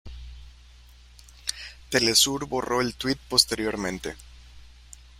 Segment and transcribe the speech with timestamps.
[1.91, 4.15] Telesur borró el tweet posteriormente.